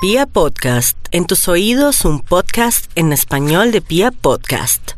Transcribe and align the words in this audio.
Pia 0.00 0.26
Podcast, 0.26 0.96
en 1.10 1.26
tus 1.26 1.48
oídos 1.48 2.04
un 2.04 2.20
podcast 2.20 2.88
en 2.94 3.12
español 3.12 3.72
de 3.72 3.80
Pia 3.80 4.12
Podcast. 4.12 4.92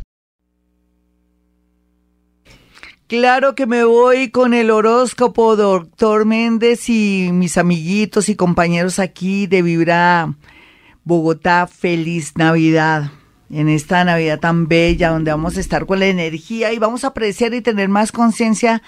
Claro 3.06 3.54
que 3.54 3.64
me 3.64 3.84
voy 3.84 4.30
con 4.30 4.52
el 4.52 4.70
horóscopo, 4.70 5.56
doctor 5.56 6.26
Méndez 6.26 6.90
y 6.90 7.30
mis 7.32 7.56
amiguitos 7.56 8.28
y 8.28 8.36
compañeros 8.36 8.98
aquí 8.98 9.46
de 9.46 9.62
Vibra 9.62 10.34
Bogotá. 11.04 11.66
Feliz 11.66 12.36
Navidad. 12.36 13.10
En 13.48 13.70
esta 13.70 14.04
Navidad 14.04 14.38
tan 14.38 14.68
bella, 14.68 15.08
donde 15.08 15.30
vamos 15.30 15.56
a 15.56 15.60
estar 15.60 15.86
con 15.86 16.00
la 16.00 16.08
energía 16.08 16.74
y 16.74 16.78
vamos 16.78 17.04
a 17.04 17.08
apreciar 17.08 17.54
y 17.54 17.62
tener 17.62 17.88
más 17.88 18.12
conciencia 18.12 18.82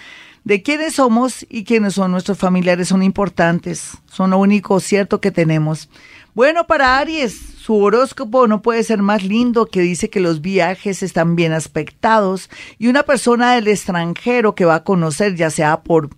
de 0.44 0.62
quiénes 0.62 0.94
somos 0.94 1.46
y 1.48 1.64
quiénes 1.64 1.94
son 1.94 2.10
nuestros 2.10 2.38
familiares 2.38 2.88
son 2.88 3.02
importantes, 3.02 3.92
son 4.10 4.30
lo 4.30 4.38
único 4.38 4.80
cierto 4.80 5.20
que 5.20 5.30
tenemos. 5.30 5.88
Bueno, 6.34 6.66
para 6.66 6.98
Aries, 6.98 7.38
su 7.58 7.76
horóscopo 7.76 8.46
no 8.46 8.62
puede 8.62 8.82
ser 8.82 9.02
más 9.02 9.22
lindo 9.22 9.66
que 9.66 9.80
dice 9.80 10.10
que 10.10 10.20
los 10.20 10.40
viajes 10.40 11.02
están 11.02 11.36
bien 11.36 11.52
aspectados 11.52 12.50
y 12.78 12.88
una 12.88 13.02
persona 13.02 13.54
del 13.54 13.68
extranjero 13.68 14.54
que 14.54 14.64
va 14.64 14.76
a 14.76 14.84
conocer, 14.84 15.36
ya 15.36 15.50
sea 15.50 15.82
por 15.82 16.10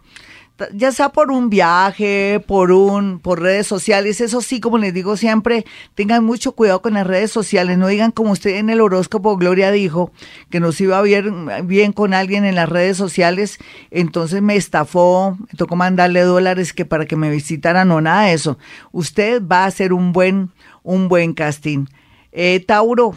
ya 0.73 0.93
sea 0.93 1.09
por 1.09 1.31
un 1.31 1.51
viaje, 1.51 2.43
por 2.47 2.71
un, 2.71 3.19
por 3.19 3.41
redes 3.41 3.67
sociales, 3.67 4.21
eso 4.21 4.41
sí, 4.41 4.61
como 4.61 4.79
les 4.79 4.95
digo 4.95 5.17
siempre, 5.17 5.65
tengan 5.95 6.25
mucho 6.25 6.53
cuidado 6.53 6.81
con 6.81 6.95
las 6.95 7.07
redes 7.07 7.33
sociales, 7.33 7.77
no 7.77 7.89
digan 7.89 8.13
como 8.13 8.31
usted 8.31 8.57
en 8.57 8.71
el 8.71 8.81
horóscopo 8.81 9.37
Gloria 9.37 9.73
dijo 9.73 10.13
que 10.51 10.61
nos 10.61 10.81
iba 10.81 11.03
bien, 11.03 11.49
bien 11.65 11.93
con 11.93 12.15
alguien 12.15 12.45
en 12.45 12.55
las 12.55 12.69
redes 12.69 12.97
sociales, 12.97 13.59
entonces 13.91 14.43
me 14.43 14.55
estafó, 14.55 15.37
me 15.41 15.57
tocó 15.57 15.75
mandarle 15.75 16.23
dólares 16.23 16.73
que 16.73 16.85
para 16.85 17.07
que 17.07 17.17
me 17.17 17.31
visitaran, 17.31 17.89
no 17.89 18.01
nada 18.01 18.27
de 18.27 18.35
eso. 18.35 18.59
Usted 18.93 19.43
va 19.45 19.65
a 19.65 19.67
hacer 19.67 19.93
un 19.93 20.13
buen, 20.13 20.53
un 20.83 21.09
buen 21.09 21.35
casting. 21.35 21.87
Eh, 22.31 22.65
Tauro, 22.67 23.17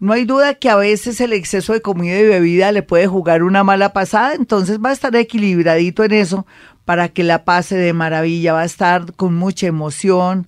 no 0.00 0.12
hay 0.12 0.24
duda 0.24 0.54
que 0.54 0.70
a 0.70 0.76
veces 0.76 1.20
el 1.20 1.32
exceso 1.32 1.72
de 1.72 1.82
comida 1.82 2.18
y 2.18 2.26
bebida 2.26 2.70
le 2.72 2.82
puede 2.82 3.06
jugar 3.06 3.42
una 3.42 3.64
mala 3.64 3.92
pasada, 3.92 4.34
entonces 4.34 4.78
va 4.84 4.90
a 4.90 4.92
estar 4.92 5.14
equilibradito 5.16 6.04
en 6.04 6.12
eso 6.12 6.46
para 6.84 7.08
que 7.08 7.24
la 7.24 7.44
pase 7.44 7.76
de 7.76 7.92
maravilla, 7.92 8.52
va 8.52 8.62
a 8.62 8.64
estar 8.64 9.12
con 9.14 9.34
mucha 9.34 9.66
emoción, 9.66 10.46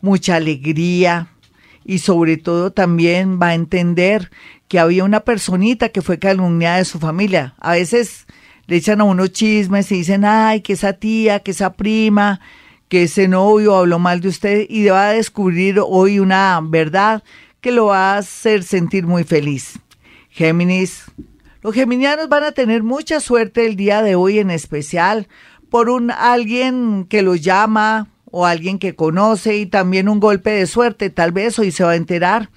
mucha 0.00 0.36
alegría 0.36 1.28
y 1.84 1.98
sobre 1.98 2.36
todo 2.36 2.72
también 2.72 3.38
va 3.40 3.48
a 3.48 3.54
entender 3.54 4.30
que 4.68 4.78
había 4.78 5.04
una 5.04 5.20
personita 5.20 5.88
que 5.90 6.02
fue 6.02 6.18
calumniada 6.18 6.78
de 6.78 6.84
su 6.84 6.98
familia. 6.98 7.54
A 7.58 7.72
veces 7.72 8.26
le 8.66 8.76
echan 8.76 9.00
a 9.00 9.04
unos 9.04 9.32
chismes 9.32 9.90
y 9.92 9.96
dicen, 9.96 10.24
ay, 10.24 10.60
que 10.60 10.72
esa 10.72 10.94
tía, 10.94 11.40
que 11.40 11.52
esa 11.52 11.74
prima, 11.74 12.40
que 12.88 13.04
ese 13.04 13.28
novio 13.28 13.76
habló 13.76 13.98
mal 13.98 14.20
de 14.20 14.28
usted 14.28 14.66
y 14.68 14.86
va 14.86 15.08
a 15.08 15.12
descubrir 15.12 15.80
hoy 15.84 16.18
una 16.18 16.60
verdad 16.62 17.22
que 17.66 17.72
lo 17.72 17.86
va 17.86 18.14
a 18.14 18.18
hacer 18.18 18.62
sentir 18.62 19.08
muy 19.08 19.24
feliz. 19.24 19.80
Géminis, 20.30 21.02
los 21.62 21.74
geminianos 21.74 22.28
van 22.28 22.44
a 22.44 22.52
tener 22.52 22.84
mucha 22.84 23.18
suerte 23.18 23.66
el 23.66 23.74
día 23.74 24.02
de 24.02 24.14
hoy 24.14 24.38
en 24.38 24.52
especial 24.52 25.26
por 25.68 25.90
un 25.90 26.12
alguien 26.12 27.06
que 27.10 27.22
los 27.22 27.40
llama 27.40 28.06
o 28.26 28.46
alguien 28.46 28.78
que 28.78 28.94
conoce 28.94 29.56
y 29.56 29.66
también 29.66 30.08
un 30.08 30.20
golpe 30.20 30.50
de 30.50 30.68
suerte. 30.68 31.10
Tal 31.10 31.32
vez 31.32 31.58
hoy 31.58 31.72
se 31.72 31.82
va 31.82 31.90
a 31.90 31.96
enterar 31.96 32.50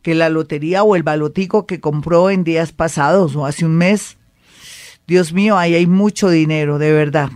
que 0.00 0.14
la 0.14 0.28
lotería 0.28 0.84
o 0.84 0.94
el 0.94 1.02
balotico 1.02 1.66
que 1.66 1.80
compró 1.80 2.30
en 2.30 2.44
días 2.44 2.70
pasados 2.70 3.34
o 3.34 3.46
hace 3.46 3.64
un 3.64 3.76
mes. 3.76 4.16
Dios 5.08 5.32
mío, 5.32 5.58
ahí 5.58 5.74
hay 5.74 5.88
mucho 5.88 6.30
dinero, 6.30 6.78
de 6.78 6.92
verdad. 6.92 7.30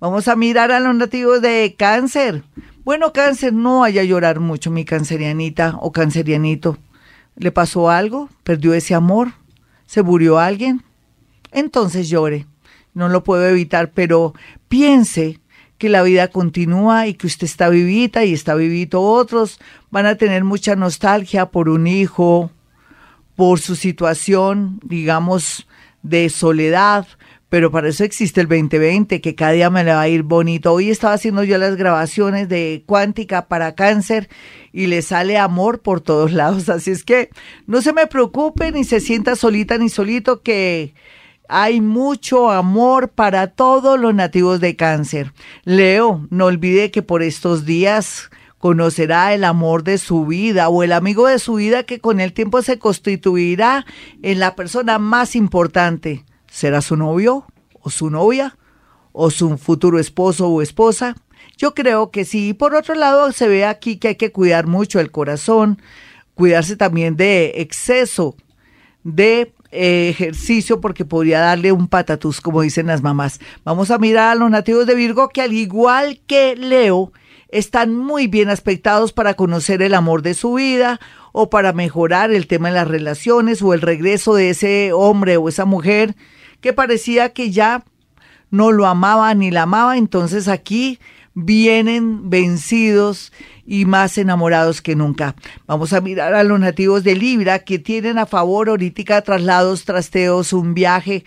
Vamos 0.00 0.26
a 0.26 0.34
mirar 0.34 0.72
a 0.72 0.80
los 0.80 0.96
nativos 0.96 1.40
de 1.40 1.76
cáncer. 1.78 2.42
Bueno, 2.84 3.14
cáncer, 3.14 3.54
no 3.54 3.80
vaya 3.80 4.02
a 4.02 4.04
llorar 4.04 4.40
mucho, 4.40 4.70
mi 4.70 4.84
cancerianita 4.84 5.78
o 5.80 5.90
cancerianito. 5.90 6.76
¿Le 7.34 7.50
pasó 7.50 7.88
algo? 7.88 8.28
¿Perdió 8.42 8.74
ese 8.74 8.94
amor? 8.94 9.32
¿Se 9.86 10.02
murió 10.02 10.38
alguien? 10.38 10.82
Entonces 11.50 12.10
llore. 12.10 12.46
No 12.92 13.08
lo 13.08 13.24
puedo 13.24 13.48
evitar, 13.48 13.92
pero 13.92 14.34
piense 14.68 15.40
que 15.78 15.88
la 15.88 16.02
vida 16.02 16.28
continúa 16.28 17.06
y 17.06 17.14
que 17.14 17.26
usted 17.26 17.46
está 17.46 17.70
vivita 17.70 18.26
y 18.26 18.34
está 18.34 18.54
vivito 18.54 19.00
otros. 19.00 19.60
Van 19.90 20.04
a 20.04 20.16
tener 20.16 20.44
mucha 20.44 20.76
nostalgia 20.76 21.46
por 21.46 21.70
un 21.70 21.86
hijo, 21.86 22.50
por 23.34 23.60
su 23.60 23.76
situación, 23.76 24.78
digamos, 24.84 25.66
de 26.02 26.28
soledad, 26.28 27.06
pero 27.48 27.70
para 27.70 27.88
eso 27.88 28.04
existe 28.04 28.40
el 28.40 28.48
2020, 28.48 29.20
que 29.20 29.34
cada 29.34 29.52
día 29.52 29.70
me 29.70 29.84
le 29.84 29.92
va 29.92 30.00
a 30.00 30.08
ir 30.08 30.22
bonito. 30.22 30.72
Hoy 30.72 30.90
estaba 30.90 31.14
haciendo 31.14 31.44
yo 31.44 31.58
las 31.58 31.76
grabaciones 31.76 32.48
de 32.48 32.82
cuántica 32.86 33.46
para 33.46 33.74
cáncer 33.74 34.28
y 34.72 34.86
le 34.86 35.02
sale 35.02 35.38
amor 35.38 35.80
por 35.80 36.00
todos 36.00 36.32
lados. 36.32 36.68
Así 36.68 36.90
es 36.90 37.04
que 37.04 37.30
no 37.66 37.82
se 37.82 37.92
me 37.92 38.06
preocupe 38.06 38.72
ni 38.72 38.84
se 38.84 39.00
sienta 39.00 39.36
solita 39.36 39.78
ni 39.78 39.88
solito 39.88 40.42
que 40.42 40.94
hay 41.48 41.80
mucho 41.80 42.50
amor 42.50 43.10
para 43.10 43.48
todos 43.48 44.00
los 44.00 44.14
nativos 44.14 44.60
de 44.60 44.76
cáncer. 44.76 45.32
Leo, 45.64 46.26
no 46.30 46.46
olvide 46.46 46.90
que 46.90 47.02
por 47.02 47.22
estos 47.22 47.66
días 47.66 48.30
conocerá 48.58 49.34
el 49.34 49.44
amor 49.44 49.84
de 49.84 49.98
su 49.98 50.24
vida 50.24 50.70
o 50.70 50.82
el 50.82 50.92
amigo 50.92 51.26
de 51.26 51.38
su 51.38 51.56
vida 51.56 51.82
que 51.82 52.00
con 52.00 52.18
el 52.18 52.32
tiempo 52.32 52.62
se 52.62 52.78
constituirá 52.78 53.84
en 54.22 54.38
la 54.38 54.56
persona 54.56 54.98
más 54.98 55.36
importante 55.36 56.24
¿Será 56.54 56.82
su 56.82 56.96
novio 56.96 57.46
o 57.80 57.90
su 57.90 58.10
novia 58.10 58.56
o 59.10 59.32
su 59.32 59.58
futuro 59.58 59.98
esposo 59.98 60.48
o 60.48 60.62
esposa? 60.62 61.16
Yo 61.58 61.74
creo 61.74 62.12
que 62.12 62.24
sí. 62.24 62.54
Por 62.54 62.76
otro 62.76 62.94
lado, 62.94 63.32
se 63.32 63.48
ve 63.48 63.64
aquí 63.64 63.96
que 63.96 64.06
hay 64.06 64.14
que 64.14 64.30
cuidar 64.30 64.68
mucho 64.68 65.00
el 65.00 65.10
corazón, 65.10 65.82
cuidarse 66.34 66.76
también 66.76 67.16
de 67.16 67.54
exceso 67.56 68.36
de 69.02 69.52
eh, 69.72 70.08
ejercicio 70.10 70.80
porque 70.80 71.04
podría 71.04 71.40
darle 71.40 71.72
un 71.72 71.88
patatús, 71.88 72.40
como 72.40 72.62
dicen 72.62 72.86
las 72.86 73.02
mamás. 73.02 73.40
Vamos 73.64 73.90
a 73.90 73.98
mirar 73.98 74.30
a 74.30 74.34
los 74.36 74.48
nativos 74.48 74.86
de 74.86 74.94
Virgo 74.94 75.30
que 75.30 75.42
al 75.42 75.52
igual 75.54 76.20
que 76.24 76.54
Leo, 76.54 77.12
están 77.48 77.96
muy 77.96 78.28
bien 78.28 78.48
aspectados 78.48 79.12
para 79.12 79.34
conocer 79.34 79.82
el 79.82 79.94
amor 79.94 80.22
de 80.22 80.34
su 80.34 80.54
vida 80.54 81.00
o 81.32 81.50
para 81.50 81.72
mejorar 81.72 82.32
el 82.32 82.46
tema 82.46 82.68
de 82.68 82.74
las 82.74 82.86
relaciones 82.86 83.60
o 83.60 83.74
el 83.74 83.80
regreso 83.80 84.36
de 84.36 84.50
ese 84.50 84.92
hombre 84.92 85.36
o 85.36 85.48
esa 85.48 85.64
mujer 85.64 86.14
que 86.64 86.72
parecía 86.72 87.34
que 87.34 87.50
ya 87.50 87.84
no 88.50 88.72
lo 88.72 88.86
amaba 88.86 89.34
ni 89.34 89.50
la 89.50 89.64
amaba, 89.64 89.98
entonces 89.98 90.48
aquí 90.48 90.98
vienen 91.34 92.30
vencidos 92.30 93.34
y 93.66 93.84
más 93.84 94.16
enamorados 94.16 94.80
que 94.80 94.96
nunca. 94.96 95.34
Vamos 95.66 95.92
a 95.92 96.00
mirar 96.00 96.32
a 96.32 96.42
los 96.42 96.58
nativos 96.58 97.04
de 97.04 97.16
Libra 97.16 97.58
que 97.58 97.78
tienen 97.78 98.16
a 98.16 98.24
favor 98.24 98.70
ahorita 98.70 99.20
traslados, 99.20 99.84
trasteos, 99.84 100.54
un 100.54 100.72
viaje, 100.72 101.24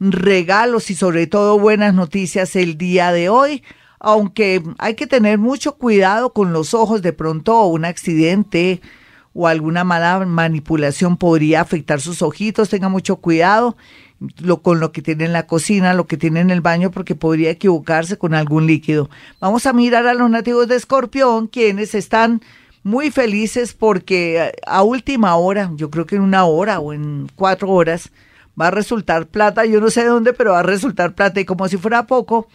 regalos 0.00 0.90
y 0.90 0.94
sobre 0.94 1.26
todo 1.26 1.58
buenas 1.58 1.92
noticias 1.92 2.56
el 2.56 2.78
día 2.78 3.12
de 3.12 3.28
hoy. 3.28 3.62
Aunque 4.00 4.62
hay 4.78 4.94
que 4.94 5.06
tener 5.06 5.36
mucho 5.36 5.76
cuidado 5.76 6.32
con 6.32 6.54
los 6.54 6.72
ojos, 6.72 7.02
de 7.02 7.12
pronto 7.12 7.62
un 7.66 7.84
accidente 7.84 8.80
o 9.40 9.46
alguna 9.46 9.84
mala 9.84 10.26
manipulación 10.26 11.16
podría 11.16 11.60
afectar 11.60 12.00
sus 12.00 12.22
ojitos, 12.22 12.70
tenga 12.70 12.88
mucho 12.88 13.16
cuidado 13.16 13.76
lo, 14.40 14.62
con 14.62 14.80
lo 14.80 14.90
que 14.90 15.00
tiene 15.00 15.26
en 15.26 15.32
la 15.32 15.46
cocina, 15.46 15.94
lo 15.94 16.08
que 16.08 16.16
tiene 16.16 16.40
en 16.40 16.50
el 16.50 16.60
baño, 16.60 16.90
porque 16.90 17.14
podría 17.14 17.50
equivocarse 17.50 18.18
con 18.18 18.34
algún 18.34 18.66
líquido. 18.66 19.08
Vamos 19.40 19.64
a 19.66 19.72
mirar 19.72 20.08
a 20.08 20.14
los 20.14 20.28
nativos 20.28 20.66
de 20.66 20.74
Escorpión, 20.74 21.46
quienes 21.46 21.94
están 21.94 22.42
muy 22.82 23.12
felices 23.12 23.74
porque 23.74 24.52
a 24.66 24.82
última 24.82 25.36
hora, 25.36 25.70
yo 25.76 25.88
creo 25.88 26.04
que 26.04 26.16
en 26.16 26.22
una 26.22 26.44
hora 26.44 26.80
o 26.80 26.92
en 26.92 27.28
cuatro 27.36 27.70
horas, 27.70 28.10
va 28.60 28.66
a 28.66 28.72
resultar 28.72 29.28
plata, 29.28 29.66
yo 29.66 29.80
no 29.80 29.88
sé 29.88 30.00
de 30.00 30.08
dónde, 30.08 30.32
pero 30.32 30.50
va 30.50 30.60
a 30.60 30.64
resultar 30.64 31.14
plata 31.14 31.38
y 31.38 31.44
como 31.44 31.68
si 31.68 31.76
fuera 31.76 32.08
poco, 32.08 32.48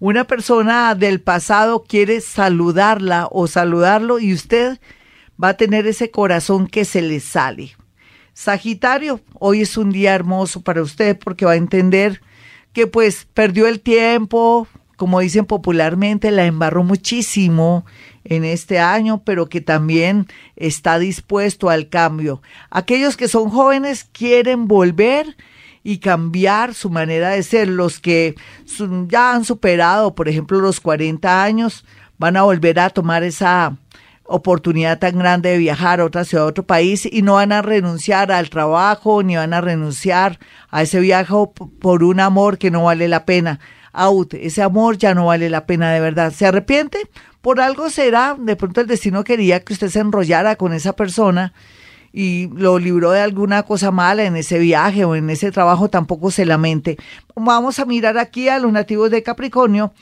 una 0.00 0.24
persona 0.24 0.94
del 0.94 1.22
pasado 1.22 1.82
quiere 1.88 2.20
saludarla 2.20 3.26
o 3.30 3.46
saludarlo 3.46 4.18
y 4.18 4.34
usted 4.34 4.78
va 5.42 5.50
a 5.50 5.56
tener 5.56 5.86
ese 5.86 6.10
corazón 6.10 6.66
que 6.66 6.84
se 6.84 7.02
le 7.02 7.20
sale. 7.20 7.76
Sagitario, 8.32 9.20
hoy 9.34 9.62
es 9.62 9.76
un 9.76 9.90
día 9.90 10.14
hermoso 10.14 10.60
para 10.60 10.82
usted 10.82 11.18
porque 11.18 11.46
va 11.46 11.52
a 11.52 11.56
entender 11.56 12.20
que 12.72 12.86
pues 12.86 13.26
perdió 13.32 13.66
el 13.66 13.80
tiempo, 13.80 14.68
como 14.96 15.20
dicen 15.20 15.46
popularmente, 15.46 16.30
la 16.30 16.44
embarró 16.44 16.84
muchísimo 16.84 17.86
en 18.24 18.44
este 18.44 18.78
año, 18.78 19.22
pero 19.24 19.48
que 19.48 19.60
también 19.60 20.26
está 20.56 20.98
dispuesto 20.98 21.70
al 21.70 21.88
cambio. 21.88 22.42
Aquellos 22.70 23.16
que 23.16 23.28
son 23.28 23.48
jóvenes 23.50 24.08
quieren 24.12 24.66
volver 24.68 25.36
y 25.82 25.98
cambiar 25.98 26.74
su 26.74 26.90
manera 26.90 27.30
de 27.30 27.42
ser. 27.42 27.68
Los 27.68 28.00
que 28.00 28.34
ya 29.06 29.32
han 29.32 29.44
superado, 29.44 30.14
por 30.14 30.28
ejemplo, 30.28 30.60
los 30.60 30.80
40 30.80 31.44
años, 31.44 31.84
van 32.18 32.36
a 32.36 32.42
volver 32.42 32.80
a 32.80 32.90
tomar 32.90 33.22
esa 33.22 33.76
oportunidad 34.28 34.98
tan 34.98 35.18
grande 35.18 35.50
de 35.50 35.58
viajar 35.58 36.00
a 36.00 36.04
otra 36.04 36.24
ciudad, 36.24 36.44
a 36.44 36.48
otro 36.48 36.66
país 36.66 37.08
y 37.10 37.22
no 37.22 37.34
van 37.34 37.52
a 37.52 37.62
renunciar 37.62 38.32
al 38.32 38.50
trabajo 38.50 39.22
ni 39.22 39.36
van 39.36 39.54
a 39.54 39.60
renunciar 39.60 40.38
a 40.70 40.82
ese 40.82 41.00
viaje 41.00 41.34
por 41.80 42.02
un 42.04 42.20
amor 42.20 42.58
que 42.58 42.70
no 42.70 42.84
vale 42.84 43.08
la 43.08 43.24
pena. 43.24 43.60
Out, 43.92 44.34
ese 44.34 44.62
amor 44.62 44.98
ya 44.98 45.14
no 45.14 45.26
vale 45.26 45.48
la 45.48 45.64
pena 45.64 45.90
de 45.92 46.00
verdad. 46.00 46.32
¿Se 46.32 46.46
arrepiente? 46.46 47.08
por 47.46 47.60
algo 47.60 47.90
será, 47.90 48.34
de 48.36 48.56
pronto 48.56 48.80
el 48.80 48.88
destino 48.88 49.22
quería 49.22 49.60
que 49.60 49.72
usted 49.72 49.88
se 49.88 50.00
enrollara 50.00 50.56
con 50.56 50.72
esa 50.72 50.94
persona 50.94 51.52
y 52.12 52.48
lo 52.48 52.80
libró 52.80 53.12
de 53.12 53.20
alguna 53.20 53.62
cosa 53.62 53.92
mala 53.92 54.24
en 54.24 54.34
ese 54.34 54.58
viaje 54.58 55.04
o 55.04 55.14
en 55.14 55.30
ese 55.30 55.52
trabajo, 55.52 55.88
tampoco 55.88 56.32
se 56.32 56.44
lamente. 56.44 56.96
Vamos 57.36 57.78
a 57.78 57.84
mirar 57.84 58.18
aquí 58.18 58.48
a 58.48 58.58
los 58.58 58.72
nativos 58.72 59.12
de 59.12 59.22
Capricornio, 59.22 59.92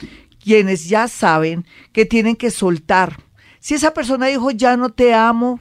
quienes 0.42 0.88
ya 0.88 1.06
saben 1.06 1.66
que 1.92 2.06
tienen 2.06 2.34
que 2.34 2.50
soltar. 2.50 3.18
Si 3.64 3.72
esa 3.72 3.94
persona 3.94 4.26
dijo, 4.26 4.50
ya 4.50 4.76
no 4.76 4.90
te 4.90 5.14
amo, 5.14 5.58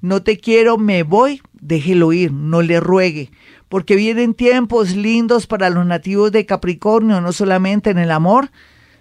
no 0.00 0.22
te 0.22 0.38
quiero, 0.38 0.78
me 0.78 1.02
voy, 1.02 1.42
déjelo 1.52 2.12
ir, 2.12 2.32
no 2.32 2.62
le 2.62 2.78
ruegue, 2.78 3.32
porque 3.68 3.96
vienen 3.96 4.34
tiempos 4.34 4.94
lindos 4.94 5.48
para 5.48 5.68
los 5.68 5.84
nativos 5.84 6.30
de 6.30 6.46
Capricornio, 6.46 7.20
no 7.20 7.32
solamente 7.32 7.90
en 7.90 7.98
el 7.98 8.12
amor, 8.12 8.52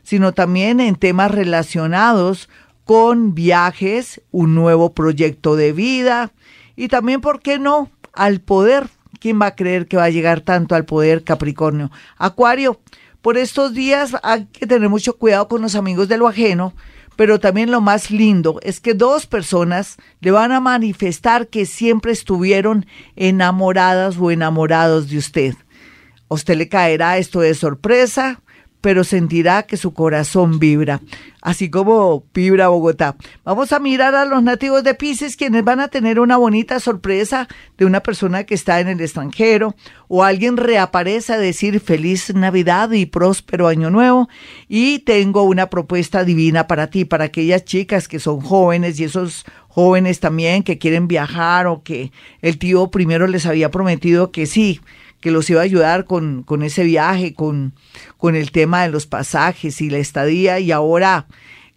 sino 0.01 0.33
también 0.33 0.79
en 0.79 0.95
temas 0.95 1.29
relacionados 1.29 2.49
con 2.85 3.35
viajes, 3.35 4.19
un 4.31 4.55
nuevo 4.55 4.95
proyecto 4.95 5.55
de 5.55 5.71
vida 5.71 6.31
y 6.75 6.87
también, 6.87 7.21
¿por 7.21 7.39
qué 7.39 7.59
no?, 7.59 7.91
al 8.13 8.41
poder. 8.41 8.89
¿Quién 9.19 9.39
va 9.39 9.45
a 9.45 9.55
creer 9.55 9.87
que 9.87 9.97
va 9.97 10.05
a 10.05 10.09
llegar 10.09 10.41
tanto 10.41 10.73
al 10.73 10.85
poder 10.85 11.23
Capricornio? 11.23 11.91
Acuario, 12.17 12.79
por 13.21 13.37
estos 13.37 13.75
días 13.75 14.17
hay 14.23 14.45
que 14.45 14.65
tener 14.65 14.89
mucho 14.89 15.19
cuidado 15.19 15.47
con 15.47 15.61
los 15.61 15.75
amigos 15.75 16.07
de 16.07 16.17
lo 16.17 16.27
ajeno, 16.27 16.73
pero 17.15 17.39
también 17.39 17.71
lo 17.71 17.81
más 17.81 18.11
lindo 18.11 18.59
es 18.63 18.79
que 18.79 18.93
dos 18.93 19.25
personas 19.25 19.97
le 20.19 20.31
van 20.31 20.51
a 20.51 20.59
manifestar 20.59 21.47
que 21.47 21.65
siempre 21.65 22.11
estuvieron 22.11 22.85
enamoradas 23.15 24.17
o 24.17 24.31
enamorados 24.31 25.09
de 25.09 25.17
usted. 25.17 25.53
A 26.29 26.33
usted 26.33 26.55
le 26.55 26.69
caerá 26.69 27.17
esto 27.17 27.41
de 27.41 27.53
sorpresa, 27.53 28.41
pero 28.83 29.05
sentirá 29.05 29.63
que 29.63 29.77
su 29.77 29.93
corazón 29.93 30.59
vibra, 30.59 30.99
así 31.41 31.69
como 31.69 32.25
vibra 32.33 32.67
Bogotá. 32.67 33.15
Vamos 33.45 33.71
a 33.71 33.79
mirar 33.79 34.13
a 34.13 34.25
los 34.25 34.43
nativos 34.43 34.83
de 34.83 34.93
Pisces, 34.93 35.37
quienes 35.37 35.63
van 35.63 35.79
a 35.79 35.87
tener 35.87 36.19
una 36.19 36.35
bonita 36.35 36.81
sorpresa 36.81 37.47
de 37.77 37.85
una 37.85 38.01
persona 38.01 38.43
que 38.43 38.55
está 38.55 38.81
en 38.81 38.89
el 38.89 38.99
extranjero 38.99 39.73
o 40.09 40.25
alguien 40.25 40.57
reaparece 40.57 41.31
a 41.31 41.37
decir 41.37 41.79
feliz 41.79 42.35
Navidad 42.35 42.91
y 42.91 43.05
próspero 43.05 43.69
año 43.69 43.89
nuevo. 43.89 44.27
Y 44.67 44.99
tengo 44.99 45.43
una 45.43 45.69
propuesta 45.69 46.25
divina 46.25 46.67
para 46.67 46.87
ti, 46.87 47.05
para 47.05 47.23
aquellas 47.23 47.63
chicas 47.63 48.09
que 48.09 48.19
son 48.19 48.41
jóvenes 48.41 48.99
y 48.99 49.05
esos 49.05 49.45
jóvenes 49.69 50.19
también 50.19 50.61
que 50.61 50.77
quieren 50.77 51.07
viajar 51.07 51.67
o 51.67 51.83
que 51.83 52.11
el 52.41 52.57
tío 52.57 52.91
primero 52.91 53.27
les 53.27 53.45
había 53.45 53.71
prometido 53.71 54.33
que 54.33 54.45
sí 54.45 54.81
que 55.23 55.31
los 55.31 55.49
iba 55.49 55.61
a 55.61 55.63
ayudar 55.63 56.03
con, 56.03 56.43
con 56.43 56.63
ese 56.63 56.83
viaje, 56.83 57.33
con, 57.33 57.73
con 58.17 58.35
el 58.35 58.51
tema 58.51 58.81
de 58.83 58.89
los 58.89 59.07
pasajes 59.07 59.79
y 59.79 59.89
la 59.89 59.99
estadía, 59.99 60.59
y 60.59 60.73
ahora 60.73 61.27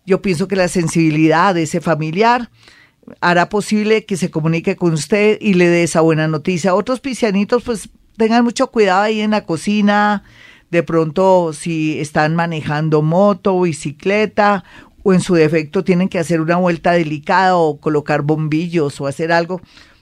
yo 0.05 0.21
pienso 0.21 0.49
que 0.49 0.57
la 0.57 0.67
sensibilidad 0.67 1.55
de 1.55 1.63
ese 1.63 1.81
familiar 1.81 2.51
hará 3.21 3.49
posible 3.49 4.05
que 4.05 4.17
se 4.17 4.33
comunique 4.33 4.75
con 4.75 4.95
usted 4.95 5.39
y 5.41 5.55
le 5.55 5.69
dé 5.69 5.85
esa 5.85 6.01
buena 6.01 6.27
noticia. 6.27 6.75
Otros 6.75 6.99
pisianitos, 6.99 7.63
pues 7.63 7.89
tengan 8.17 8.43
mucho 8.43 8.67
cuidado 8.73 9.03
ahí 9.03 9.21
en 9.21 9.31
la 9.31 9.45
cocina, 9.45 10.25
de 10.73 10.83
pronto 10.83 11.53
si 11.53 12.01
están 12.01 12.35
manejando 12.35 13.01
moto, 13.01 13.61
bicicleta 13.61 14.65
o 15.05 15.15
en 15.15 15.21
su 15.21 15.35
defecto 15.35 15.85
tienen 15.85 16.09
que 16.09 16.19
hacer 16.19 16.41
una 16.41 16.57
vuelta 16.57 16.91
delicada 16.91 17.55
o 17.55 17.79
colocar 17.79 18.23
bombillos 18.23 19.01
o 19.01 19.07
hacer 19.07 19.31
algo, 19.31 19.61